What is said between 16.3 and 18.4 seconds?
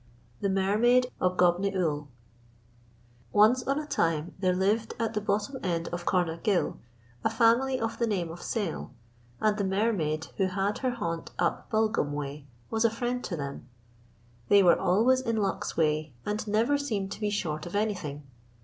never seemed to be short of anything.